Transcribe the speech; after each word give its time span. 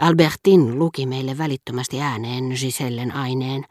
Albertin 0.00 0.78
luki 0.78 1.06
meille 1.06 1.38
välittömästi 1.38 2.00
ääneen 2.00 2.44
Gisellen 2.60 3.14
aineen, 3.14 3.64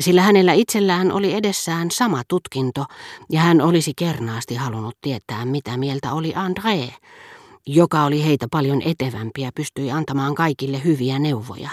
sillä 0.00 0.22
hänellä 0.22 0.52
itsellään 0.52 1.12
oli 1.12 1.34
edessään 1.34 1.90
sama 1.90 2.22
tutkinto 2.28 2.84
ja 3.30 3.40
hän 3.40 3.60
olisi 3.60 3.92
kernaasti 3.96 4.54
halunnut 4.54 4.96
tietää, 5.00 5.44
mitä 5.44 5.76
mieltä 5.76 6.12
oli 6.12 6.32
André, 6.32 6.92
joka 7.66 8.04
oli 8.04 8.24
heitä 8.24 8.46
paljon 8.50 8.82
etevämpi 8.82 9.42
ja 9.42 9.50
pystyi 9.54 9.90
antamaan 9.90 10.34
kaikille 10.34 10.84
hyviä 10.84 11.18
neuvoja. 11.18 11.70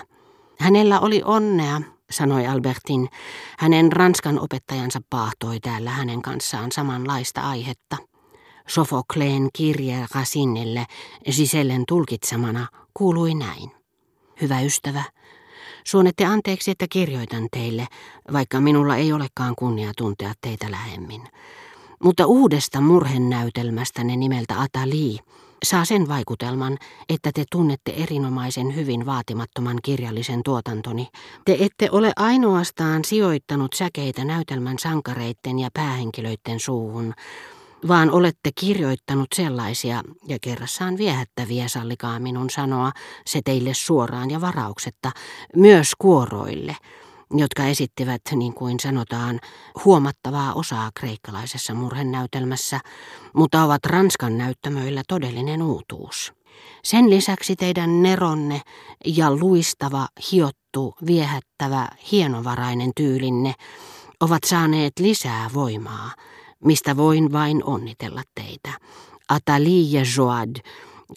Hänellä 0.59 0.99
oli 0.99 1.21
onnea, 1.25 1.81
sanoi 2.11 2.47
Albertin. 2.47 3.09
Hänen 3.59 3.91
ranskan 3.91 4.39
opettajansa 4.39 4.99
paahtoi 5.09 5.59
täällä 5.59 5.89
hänen 5.89 6.21
kanssaan 6.21 6.71
samanlaista 6.71 7.41
aihetta. 7.41 7.97
Sofokleen 8.67 9.49
kirje 9.53 10.05
Rasinelle 10.15 10.85
Gisellen 11.25 11.83
tulkitsemana 11.87 12.67
kuului 12.93 13.33
näin. 13.33 13.82
Hyvä 14.41 14.61
ystävä, 14.61 15.03
suonette 15.83 16.25
anteeksi, 16.25 16.71
että 16.71 16.85
kirjoitan 16.89 17.47
teille, 17.51 17.87
vaikka 18.33 18.61
minulla 18.61 18.95
ei 18.95 19.13
olekaan 19.13 19.53
kunnia 19.57 19.91
tuntea 19.97 20.33
teitä 20.41 20.71
lähemmin. 20.71 21.21
Mutta 22.03 22.25
uudesta 22.25 22.81
murhennäytelmästänne 22.81 24.15
nimeltä 24.15 24.61
Atali 24.61 25.17
saa 25.63 25.85
sen 25.85 26.07
vaikutelman, 26.07 26.77
että 27.09 27.31
te 27.33 27.43
tunnette 27.51 27.91
erinomaisen 27.91 28.75
hyvin 28.75 29.05
vaatimattoman 29.05 29.79
kirjallisen 29.83 30.41
tuotantoni. 30.45 31.07
Te 31.45 31.57
ette 31.59 31.89
ole 31.91 32.13
ainoastaan 32.15 33.05
sijoittanut 33.05 33.73
säkeitä 33.73 34.25
näytelmän 34.25 34.79
sankareitten 34.79 35.59
ja 35.59 35.69
päähenkilöiden 35.73 36.59
suuhun, 36.59 37.13
vaan 37.87 38.11
olette 38.11 38.49
kirjoittanut 38.59 39.27
sellaisia 39.35 40.03
ja 40.27 40.37
kerrassaan 40.41 40.97
viehättäviä, 40.97 41.67
sallikaa 41.67 42.19
minun 42.19 42.49
sanoa, 42.49 42.91
se 43.25 43.41
teille 43.45 43.73
suoraan 43.73 44.31
ja 44.31 44.41
varauksetta, 44.41 45.11
myös 45.55 45.91
kuoroille, 45.97 46.75
jotka 47.33 47.63
esittivät, 47.63 48.21
niin 48.35 48.53
kuin 48.53 48.79
sanotaan, 48.79 49.39
huomattavaa 49.85 50.53
osaa 50.53 50.91
kreikkalaisessa 50.95 51.73
murhenäytelmässä, 51.73 52.79
mutta 53.33 53.63
ovat 53.63 53.85
Ranskan 53.85 54.37
näyttämöillä 54.37 55.01
todellinen 55.07 55.61
uutuus. 55.61 56.33
Sen 56.83 57.09
lisäksi 57.09 57.55
teidän 57.55 58.03
neronne 58.03 58.61
ja 59.05 59.31
luistava, 59.31 60.07
hiottu, 60.31 60.95
viehättävä, 61.05 61.87
hienovarainen 62.11 62.91
tyylinne 62.95 63.53
ovat 64.19 64.43
saaneet 64.45 64.93
lisää 64.99 65.49
voimaa, 65.53 66.11
mistä 66.63 66.97
voin 66.97 67.31
vain 67.31 67.63
onnitella 67.63 68.21
teitä. 68.35 68.69
Atali 69.29 69.91
ja 69.91 70.01
Joad, 70.17 70.55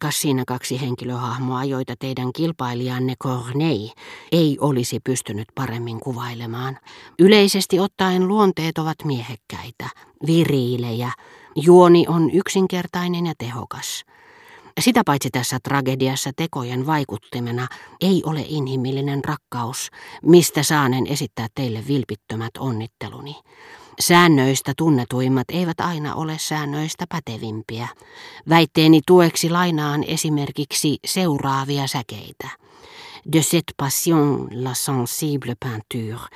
kas 0.00 0.20
siinä 0.20 0.44
kaksi 0.46 0.80
henkilöhahmoa, 0.80 1.64
joita 1.64 1.94
teidän 1.98 2.32
kilpailijanne 2.32 3.14
Corneille 3.22 3.92
ei 4.32 4.58
olisi 4.60 5.00
pystynyt 5.04 5.48
paremmin 5.54 6.00
kuvailemaan. 6.00 6.78
Yleisesti 7.18 7.80
ottaen 7.80 8.28
luonteet 8.28 8.78
ovat 8.78 8.96
miehekkäitä, 9.04 9.88
viriilejä, 10.26 11.12
juoni 11.56 12.04
on 12.08 12.30
yksinkertainen 12.30 13.26
ja 13.26 13.34
tehokas. 13.38 14.04
Sitä 14.80 15.02
paitsi 15.06 15.30
tässä 15.30 15.58
tragediassa 15.64 16.30
tekojen 16.36 16.86
vaikuttimena 16.86 17.68
ei 18.00 18.22
ole 18.26 18.44
inhimillinen 18.48 19.24
rakkaus, 19.24 19.90
mistä 20.22 20.62
saanen 20.62 21.06
esittää 21.06 21.46
teille 21.54 21.84
vilpittömät 21.88 22.50
onnitteluni. 22.58 23.36
Säännöistä 24.00 24.72
tunnetuimmat 24.76 25.44
eivät 25.50 25.80
aina 25.80 26.14
ole 26.14 26.36
säännöistä 26.38 27.04
pätevimpiä. 27.08 27.88
Väitteeni 28.48 29.00
tueksi 29.06 29.50
lainaan 29.50 30.04
esimerkiksi 30.04 30.98
seuraavia 31.06 31.86
säkeitä. 31.86 32.48
De 33.32 33.38
cette 33.40 33.72
passion 33.76 34.48
la 34.52 34.74
sensible 34.74 35.54
peinture, 35.64 36.28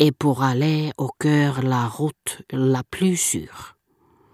et 0.00 0.14
pour 0.24 0.42
aller 0.44 0.92
au 0.98 1.08
cœur 1.24 1.68
la 1.68 1.90
route 1.98 2.44
la 2.52 2.82
plus 2.98 3.32
sûre. 3.32 3.62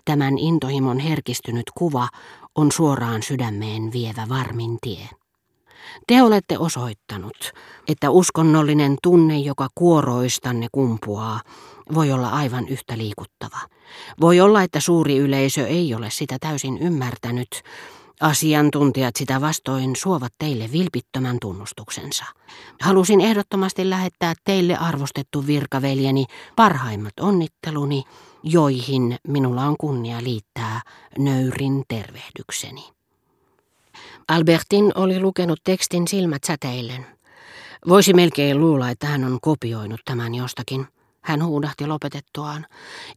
Tämän 0.04 0.38
intohimon 0.38 0.98
herkistynyt 0.98 1.66
kuva 1.74 2.08
on 2.54 2.72
suoraan 2.72 3.22
sydämeen 3.22 3.92
vievä 3.92 4.26
varmin 4.28 4.78
tie. 4.82 5.21
Te 6.06 6.22
olette 6.22 6.58
osoittanut, 6.58 7.52
että 7.88 8.10
uskonnollinen 8.10 8.96
tunne, 9.02 9.38
joka 9.38 9.68
kuoroistanne 9.74 10.66
kumpuaa, 10.72 11.40
voi 11.94 12.12
olla 12.12 12.28
aivan 12.28 12.68
yhtä 12.68 12.98
liikuttava. 12.98 13.58
Voi 14.20 14.40
olla, 14.40 14.62
että 14.62 14.80
suuri 14.80 15.16
yleisö 15.16 15.66
ei 15.66 15.94
ole 15.94 16.10
sitä 16.10 16.36
täysin 16.40 16.78
ymmärtänyt. 16.78 17.62
Asiantuntijat 18.20 19.16
sitä 19.16 19.40
vastoin 19.40 19.96
suovat 19.96 20.32
teille 20.38 20.72
vilpittömän 20.72 21.36
tunnustuksensa. 21.40 22.24
Halusin 22.80 23.20
ehdottomasti 23.20 23.90
lähettää 23.90 24.34
teille 24.44 24.76
arvostettu 24.76 25.46
virkaveljeni 25.46 26.24
parhaimmat 26.56 27.12
onnitteluni, 27.20 28.04
joihin 28.42 29.16
minulla 29.28 29.62
on 29.62 29.76
kunnia 29.80 30.22
liittää 30.22 30.80
nöyrin 31.18 31.82
tervehdykseni. 31.88 33.01
Albertin 34.28 34.92
oli 34.94 35.20
lukenut 35.20 35.60
tekstin 35.64 36.08
silmät 36.08 36.44
säteillen. 36.44 37.06
Voisi 37.88 38.14
melkein 38.14 38.60
luulla, 38.60 38.90
että 38.90 39.06
hän 39.06 39.24
on 39.24 39.38
kopioinut 39.42 40.00
tämän 40.04 40.34
jostakin. 40.34 40.86
Hän 41.20 41.44
huudahti 41.44 41.86
lopetettuaan. 41.86 42.66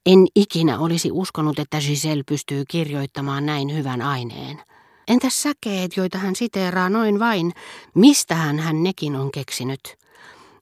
En 0.06 0.28
ikinä 0.36 0.80
olisi 0.80 1.12
uskonut, 1.12 1.60
että 1.60 1.80
Giselle 1.80 2.24
pystyy 2.28 2.64
kirjoittamaan 2.68 3.46
näin 3.46 3.76
hyvän 3.76 4.02
aineen. 4.02 4.62
Entäs 5.08 5.42
säkeet, 5.42 5.98
joita 5.98 6.18
hän 6.18 6.36
siteeraa 6.36 6.90
noin 6.90 7.20
vain, 7.20 7.52
mistähän 7.96 8.60
hän 8.60 8.84
nekin 8.84 9.16
on 9.16 9.32
keksinyt? 9.32 10.05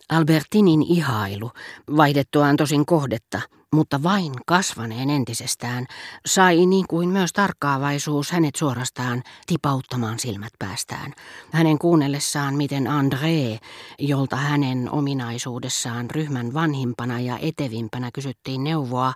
Albertinin 0.10 0.82
ihailu, 0.82 1.52
vaihdettuaan 1.98 2.58
tosin 2.58 2.86
kohdetta, 2.86 3.42
mutta 3.74 4.04
vain 4.04 4.34
kasvaneen 4.46 5.10
entisestään, 5.10 5.86
sai 6.26 6.66
niin 6.66 6.86
kuin 6.90 7.10
myös 7.10 7.34
tarkkaavaisuus 7.34 8.32
hänet 8.32 8.56
suorastaan 8.56 9.24
tipauttamaan 9.48 10.20
silmät 10.20 10.54
päästään. 10.60 11.14
Hänen 11.52 11.80
kuunnellessaan, 11.80 12.56
miten 12.56 12.88
André, 12.88 13.60
jolta 14.00 14.36
hänen 14.36 14.90
ominaisuudessaan 14.92 16.10
ryhmän 16.10 16.54
vanhimpana 16.54 17.20
ja 17.20 17.38
etevimpänä 17.42 18.12
kysyttiin 18.14 18.64
neuvoa, 18.64 19.14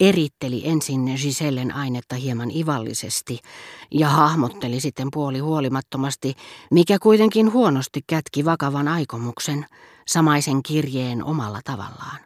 eritteli 0.00 0.62
ensin 0.64 1.04
Gisellen 1.04 1.74
ainetta 1.74 2.14
hieman 2.14 2.50
ivallisesti 2.50 3.38
ja 3.90 4.08
hahmotteli 4.08 4.80
sitten 4.80 5.08
puoli 5.12 5.38
huolimattomasti, 5.38 6.34
mikä 6.70 6.98
kuitenkin 6.98 7.52
huonosti 7.52 8.00
kätki 8.06 8.44
vakavan 8.44 8.88
aikomuksen, 8.88 9.66
samaisen 10.08 10.62
kirjeen 10.62 11.24
omalla 11.24 11.60
tavallaan. 11.64 12.18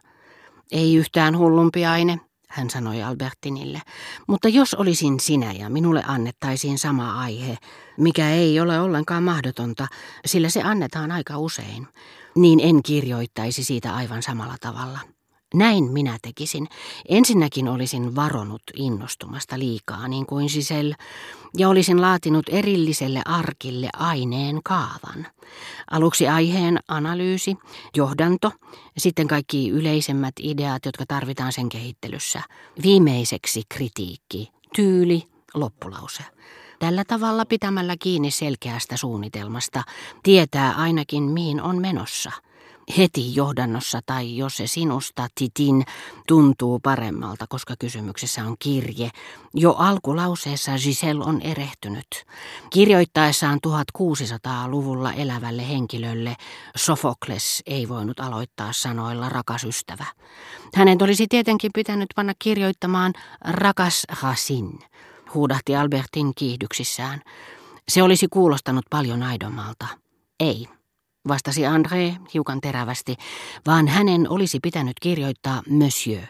Ei 0.71 0.95
yhtään 0.95 1.37
hullumpi 1.37 1.85
aine, 1.85 2.19
hän 2.49 2.69
sanoi 2.69 3.03
Albertinille, 3.03 3.81
mutta 4.27 4.49
jos 4.49 4.73
olisin 4.73 5.19
sinä 5.19 5.53
ja 5.53 5.69
minulle 5.69 6.03
annettaisiin 6.07 6.79
sama 6.79 7.21
aihe, 7.21 7.57
mikä 7.97 8.29
ei 8.29 8.59
ole 8.59 8.79
ollenkaan 8.79 9.23
mahdotonta, 9.23 9.87
sillä 10.25 10.49
se 10.49 10.61
annetaan 10.61 11.11
aika 11.11 11.37
usein, 11.37 11.87
niin 12.35 12.59
en 12.59 12.83
kirjoittaisi 12.83 13.63
siitä 13.63 13.95
aivan 13.95 14.23
samalla 14.23 14.55
tavalla. 14.61 14.99
Näin 15.53 15.83
minä 15.91 16.17
tekisin. 16.21 16.67
Ensinnäkin 17.09 17.67
olisin 17.67 18.15
varonut 18.15 18.61
innostumasta 18.75 19.59
liikaa, 19.59 20.07
niin 20.07 20.25
kuin 20.25 20.49
Giselle, 20.53 20.95
ja 21.57 21.69
olisin 21.69 22.01
laatinut 22.01 22.45
erilliselle 22.49 23.21
arkille 23.25 23.89
aineen 23.93 24.59
kaavan. 24.63 25.27
Aluksi 25.91 26.27
aiheen 26.27 26.79
analyysi, 26.87 27.57
johdanto, 27.95 28.51
sitten 28.97 29.27
kaikki 29.27 29.69
yleisemmät 29.69 30.33
ideat, 30.39 30.85
jotka 30.85 31.05
tarvitaan 31.07 31.53
sen 31.53 31.69
kehittelyssä. 31.69 32.41
Viimeiseksi 32.83 33.63
kritiikki, 33.69 34.51
tyyli, 34.75 35.23
loppulause. 35.53 36.23
Tällä 36.79 37.03
tavalla 37.03 37.45
pitämällä 37.45 37.95
kiinni 37.99 38.31
selkeästä 38.31 38.97
suunnitelmasta 38.97 39.83
tietää 40.23 40.71
ainakin 40.71 41.23
mihin 41.23 41.61
on 41.61 41.81
menossa– 41.81 42.31
heti 42.97 43.35
johdannossa 43.35 43.99
tai 44.05 44.37
jos 44.37 44.57
se 44.57 44.67
sinusta, 44.67 45.27
Titin, 45.35 45.83
tuntuu 46.27 46.79
paremmalta, 46.79 47.45
koska 47.49 47.73
kysymyksessä 47.79 48.45
on 48.45 48.55
kirje. 48.59 49.09
Jo 49.53 49.71
alkulauseessa 49.71 50.71
Giselle 50.83 51.23
on 51.25 51.41
erehtynyt. 51.41 52.07
Kirjoittaessaan 52.69 53.59
1600-luvulla 53.67 55.13
elävälle 55.13 55.69
henkilölle 55.69 56.35
Sofokles 56.75 57.63
ei 57.65 57.89
voinut 57.89 58.19
aloittaa 58.19 58.73
sanoilla 58.73 59.29
rakas 59.29 59.63
ystävä. 59.63 60.05
Hänen 60.75 60.97
olisi 61.03 61.27
tietenkin 61.27 61.71
pitänyt 61.75 62.09
panna 62.15 62.33
kirjoittamaan 62.39 63.13
rakas 63.41 64.03
Rasin, 64.23 64.79
huudahti 65.33 65.75
Albertin 65.75 66.31
kiihdyksissään. 66.35 67.21
Se 67.89 68.03
olisi 68.03 68.27
kuulostanut 68.27 68.85
paljon 68.89 69.23
aidommalta. 69.23 69.87
Ei 70.39 70.67
vastasi 71.27 71.61
André 71.61 72.15
hiukan 72.33 72.61
terävästi, 72.61 73.15
vaan 73.67 73.87
hänen 73.87 74.29
olisi 74.29 74.59
pitänyt 74.59 74.99
kirjoittaa 75.01 75.61
Monsieur. 75.69 76.23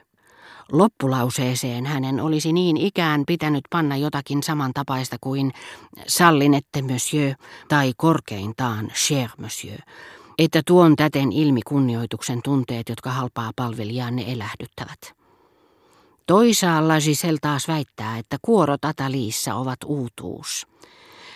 Loppulauseeseen 0.71 1.85
hänen 1.85 2.21
olisi 2.21 2.53
niin 2.53 2.77
ikään 2.77 3.23
pitänyt 3.27 3.63
panna 3.69 3.97
jotakin 3.97 4.43
samantapaista 4.43 5.17
kuin 5.21 5.51
sallinette 6.07 6.81
monsieur 6.81 7.35
tai 7.67 7.93
korkeintaan 7.97 8.87
cher 8.87 9.29
monsieur, 9.37 9.79
että 10.37 10.61
tuon 10.67 10.95
täten 10.95 11.31
ilmi 11.31 11.61
kunnioituksen 11.61 12.41
tunteet, 12.43 12.89
jotka 12.89 13.11
halpaa 13.11 13.51
palvelijaanne 13.55 14.23
elähdyttävät. 14.27 14.99
Toisaalla 16.25 16.99
Giselle 16.99 17.39
taas 17.41 17.67
väittää, 17.67 18.17
että 18.17 18.37
kuorot 18.41 18.85
Ataliissa 18.85 19.55
ovat 19.55 19.79
uutuus. 19.85 20.67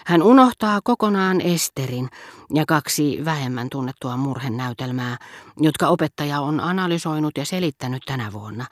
Hän 0.06 0.24
unohtaa 0.24 0.80
kokonaan 0.84 1.42
Esterin 1.42 2.10
ja 2.54 2.66
kaksi 2.66 3.20
vähemmän 3.26 3.68
tunnettua 3.72 4.18
murhenäytelmää, 4.18 5.18
jotka 5.58 5.88
opettaja 5.88 6.42
on 6.42 6.60
analysoinut 6.60 7.38
ja 7.38 7.46
selittänyt 7.46 8.04
tänä 8.06 8.32
vuonna, 8.34 8.66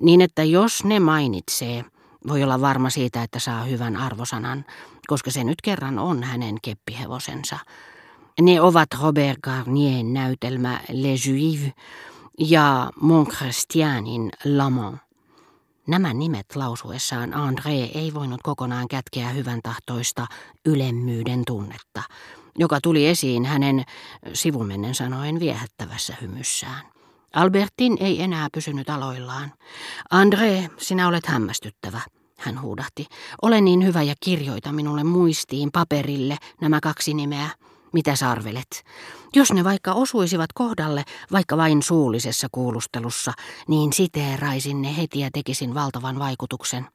niin 0.00 0.20
että 0.20 0.44
jos 0.44 0.84
ne 0.84 1.00
mainitsee, 1.00 1.84
voi 2.28 2.42
olla 2.42 2.60
varma 2.60 2.90
siitä, 2.90 3.22
että 3.22 3.38
saa 3.38 3.64
hyvän 3.64 3.96
arvosanan, 3.96 4.64
koska 5.06 5.30
se 5.30 5.44
nyt 5.44 5.60
kerran 5.62 5.98
on 5.98 6.22
hänen 6.22 6.56
keppihevosensa. 6.62 7.58
Ne 8.40 8.60
ovat 8.60 8.88
Robert 9.02 9.38
Garnien 9.42 10.12
näytelmä 10.12 10.80
Les 10.92 11.26
Juives 11.26 11.72
ja 12.38 12.90
Montchrestianin 13.00 14.30
L'Amant. 14.44 15.07
Nämä 15.88 16.14
nimet 16.14 16.46
lausuessaan 16.54 17.32
André 17.32 17.90
ei 17.94 18.14
voinut 18.14 18.40
kokonaan 18.42 18.88
kätkeä 18.88 19.28
hyvän 19.28 19.60
tahtoista 19.62 20.26
ylemmyyden 20.66 21.42
tunnetta, 21.46 22.02
joka 22.58 22.78
tuli 22.82 23.06
esiin 23.06 23.44
hänen 23.44 23.84
sivumennen 24.32 24.94
sanoen 24.94 25.40
viehättävässä 25.40 26.14
hymyssään. 26.20 26.86
Albertin 27.34 27.96
ei 28.00 28.22
enää 28.22 28.48
pysynyt 28.54 28.90
aloillaan. 28.90 29.52
André, 30.14 30.70
sinä 30.78 31.08
olet 31.08 31.26
hämmästyttävä, 31.26 32.00
hän 32.38 32.62
huudahti. 32.62 33.06
Ole 33.42 33.60
niin 33.60 33.84
hyvä 33.84 34.02
ja 34.02 34.14
kirjoita 34.20 34.72
minulle 34.72 35.04
muistiin 35.04 35.70
paperille 35.72 36.36
nämä 36.60 36.80
kaksi 36.80 37.14
nimeä. 37.14 37.50
Mitä 37.92 38.16
sarvelet? 38.16 38.84
Jos 39.34 39.52
ne 39.52 39.64
vaikka 39.64 39.92
osuisivat 39.92 40.52
kohdalle, 40.54 41.04
vaikka 41.32 41.56
vain 41.56 41.82
suullisessa 41.82 42.46
kuulustelussa, 42.52 43.32
niin 43.68 43.92
siteeraisin 43.92 44.82
ne 44.82 44.96
heti 44.96 45.20
ja 45.20 45.28
tekisin 45.32 45.74
valtavan 45.74 46.18
vaikutuksen. 46.18 46.86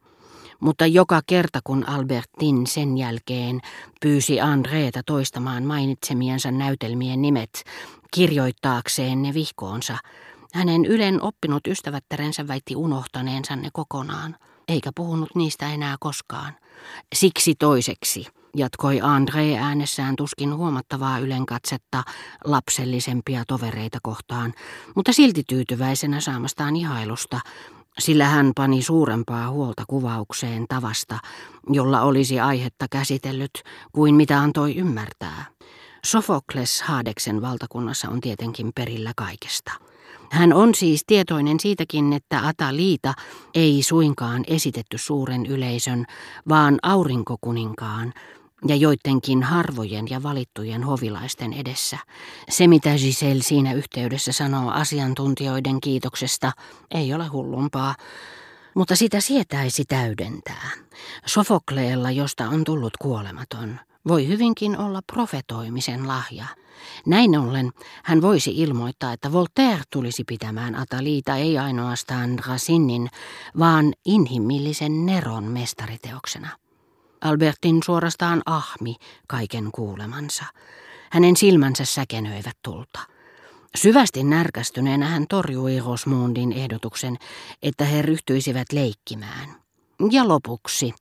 Mutta 0.60 0.86
joka 0.86 1.20
kerta 1.26 1.60
kun 1.64 1.88
Albertin 1.88 2.66
sen 2.66 2.98
jälkeen 2.98 3.60
pyysi 4.00 4.40
Andreeta 4.40 5.02
toistamaan 5.06 5.64
mainitsemiensa 5.64 6.50
näytelmien 6.50 7.22
nimet, 7.22 7.64
kirjoittaakseen 8.14 9.22
ne 9.22 9.34
vihkoonsa, 9.34 9.98
hänen 10.52 10.84
ylen 10.84 11.22
oppinut 11.22 11.66
ystävättärensä 11.66 12.48
väitti 12.48 12.76
unohtaneensa 12.76 13.56
ne 13.56 13.68
kokonaan, 13.72 14.36
eikä 14.68 14.90
puhunut 14.94 15.34
niistä 15.34 15.72
enää 15.72 15.96
koskaan. 16.00 16.56
Siksi 17.14 17.54
toiseksi 17.54 18.26
jatkoi 18.54 19.00
André 19.00 19.58
äänessään 19.58 20.16
tuskin 20.16 20.56
huomattavaa 20.56 21.18
ylenkatsetta 21.18 22.02
lapsellisempia 22.44 23.44
tovereita 23.48 23.98
kohtaan, 24.02 24.52
mutta 24.96 25.12
silti 25.12 25.42
tyytyväisenä 25.48 26.20
saamastaan 26.20 26.76
ihailusta, 26.76 27.40
sillä 27.98 28.28
hän 28.28 28.52
pani 28.56 28.82
suurempaa 28.82 29.50
huolta 29.50 29.84
kuvaukseen 29.88 30.64
tavasta, 30.68 31.18
jolla 31.68 32.02
olisi 32.02 32.40
aihetta 32.40 32.86
käsitellyt, 32.90 33.62
kuin 33.92 34.14
mitä 34.14 34.40
antoi 34.40 34.76
ymmärtää. 34.76 35.44
Sofokles 36.04 36.82
Haadeksen 36.82 37.42
valtakunnassa 37.42 38.08
on 38.08 38.20
tietenkin 38.20 38.72
perillä 38.74 39.12
kaikesta. 39.16 39.72
Hän 40.30 40.52
on 40.52 40.74
siis 40.74 41.02
tietoinen 41.06 41.60
siitäkin, 41.60 42.12
että 42.12 42.46
Ataliita 42.46 43.14
ei 43.54 43.82
suinkaan 43.82 44.44
esitetty 44.46 44.98
suuren 44.98 45.46
yleisön, 45.46 46.04
vaan 46.48 46.78
aurinkokuninkaan, 46.82 48.12
ja 48.66 48.76
joidenkin 48.76 49.42
harvojen 49.42 50.06
ja 50.10 50.22
valittujen 50.22 50.82
hovilaisten 50.82 51.52
edessä. 51.52 51.98
Se, 52.48 52.66
mitä 52.66 52.94
Giselle 52.96 53.42
siinä 53.42 53.72
yhteydessä 53.72 54.32
sanoo 54.32 54.70
asiantuntijoiden 54.70 55.80
kiitoksesta, 55.80 56.52
ei 56.90 57.14
ole 57.14 57.26
hullumpaa, 57.26 57.94
mutta 58.74 58.96
sitä 58.96 59.20
sietäisi 59.20 59.84
täydentää. 59.84 60.70
Sofokleella, 61.26 62.10
josta 62.10 62.48
on 62.48 62.64
tullut 62.64 62.96
kuolematon, 62.96 63.80
voi 64.08 64.28
hyvinkin 64.28 64.78
olla 64.78 65.00
profetoimisen 65.12 66.08
lahja. 66.08 66.44
Näin 67.06 67.38
ollen 67.38 67.72
hän 68.04 68.22
voisi 68.22 68.50
ilmoittaa, 68.56 69.12
että 69.12 69.32
Voltaire 69.32 69.82
tulisi 69.92 70.24
pitämään 70.24 70.74
Ataliita 70.74 71.36
ei 71.36 71.58
ainoastaan 71.58 72.38
Racinin, 72.46 73.08
vaan 73.58 73.92
inhimillisen 74.04 75.06
Neron 75.06 75.44
mestariteoksena. 75.44 76.63
Albertin 77.24 77.82
suorastaan 77.84 78.42
ahmi 78.46 78.96
kaiken 79.28 79.70
kuulemansa. 79.72 80.44
Hänen 81.10 81.36
silmänsä 81.36 81.84
säkenöivät 81.84 82.56
tulta. 82.62 83.00
Syvästi 83.76 84.24
närkästyneenä 84.24 85.06
hän 85.06 85.26
torjui 85.28 85.80
Rosmundin 85.80 86.52
ehdotuksen, 86.52 87.16
että 87.62 87.84
he 87.84 88.02
ryhtyisivät 88.02 88.72
leikkimään. 88.72 89.48
Ja 90.10 90.28
lopuksi, 90.28 90.94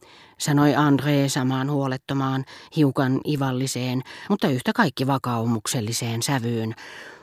sanoi 0.43 0.73
André 0.75 1.29
samaan 1.29 1.71
huolettomaan, 1.71 2.45
hiukan 2.75 3.19
ivalliseen, 3.27 4.01
mutta 4.29 4.47
yhtä 4.47 4.73
kaikki 4.73 5.07
vakaumukselliseen 5.07 6.23
sävyyn, 6.23 6.75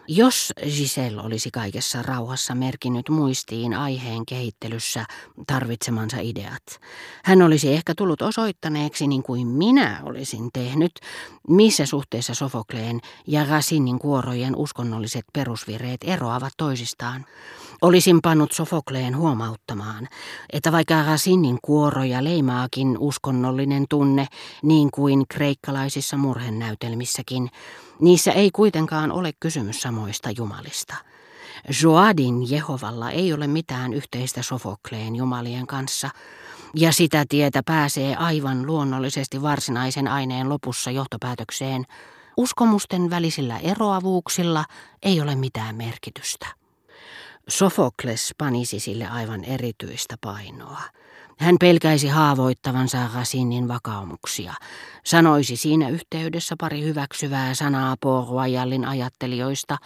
jos 0.09 0.53
Giselle 0.63 1.23
olisi 1.23 1.51
kaikessa 1.51 2.03
rauhassa 2.03 2.55
merkinnyt 2.55 3.09
muistiin 3.09 3.75
aiheen 3.75 4.27
kehittelyssä 4.27 5.05
tarvitsemansa 5.47 6.17
ideat, 6.21 6.63
hän 7.25 7.43
olisi 7.43 7.73
ehkä 7.73 7.95
tullut 7.95 8.23
osoittaneeksi, 8.23 9.07
niin 9.07 9.23
kuin 9.23 9.47
minä 9.47 10.01
olisin 10.05 10.51
tehnyt, 10.53 10.93
missä 11.49 11.87
suhteessa 11.87 12.35
Sofokleen 12.35 13.01
ja 13.27 13.45
Rasinin 13.45 13.99
kuorojen 13.99 14.57
uskonnolliset 14.57 15.25
perusvireet 15.33 16.01
eroavat 16.05 16.53
toisistaan. 16.57 17.27
Olisin 17.83 18.19
pannut 18.23 18.53
Sofokleen 18.53 19.17
huomauttamaan, 19.17 20.09
että 20.53 20.73
vaikka 20.73 21.03
Rasinin 21.03 21.59
kuoroja 21.63 22.25
leimaakin 22.25 22.99
uskonnollinen 22.99 23.85
tunne, 23.89 24.27
niin 24.63 24.91
kuin 24.91 25.25
kreikkalaisissa 25.29 26.17
murhennäytelmissäkin, 26.17 27.51
Niissä 28.01 28.33
ei 28.33 28.51
kuitenkaan 28.51 29.13
ole 29.13 29.31
kysymys 29.41 29.81
samoista 29.81 30.31
jumalista. 30.37 30.95
Joadin 31.83 32.51
Jehovalla 32.51 33.11
ei 33.11 33.33
ole 33.33 33.47
mitään 33.47 33.93
yhteistä 33.93 34.43
Sofokleen 34.43 35.17
jumalien 35.17 35.67
kanssa, 35.67 36.11
ja 36.75 36.93
sitä 36.93 37.25
tietä 37.29 37.63
pääsee 37.67 38.17
aivan 38.17 38.67
luonnollisesti 38.67 39.43
varsinaisen 39.43 40.09
aineen 40.09 40.49
lopussa 40.49 40.91
johtopäätökseen. 40.91 41.85
Uskomusten 42.37 43.11
välisillä 43.11 43.59
eroavuuksilla 43.59 44.65
ei 45.03 45.21
ole 45.21 45.35
mitään 45.35 45.77
merkitystä. 45.77 46.60
Sofokles 47.51 48.35
panisi 48.39 48.81
sille 48.81 49.07
aivan 49.07 49.45
erityistä 49.45 50.15
painoa. 50.21 50.83
Hän 51.39 51.57
pelkäisi 51.61 52.09
haavoittavansa 52.09 52.99
Rasinin 53.15 53.69
vakaumuksia. 53.69 54.55
Sanoisi 55.05 55.57
siinä 55.57 55.89
yhteydessä 55.89 56.55
pari 56.61 56.83
hyväksyvää 56.83 57.55
sanaa 57.55 57.97
Port 58.01 58.29
ajattelijoista, 58.89 59.77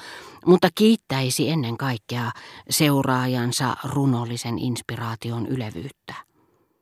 mutta 0.47 0.69
kiittäisi 0.75 1.51
ennen 1.51 1.77
kaikkea 1.77 2.31
seuraajansa 2.71 3.77
runollisen 3.85 4.59
inspiraation 4.59 5.47
ylevyyttä. 5.47 6.15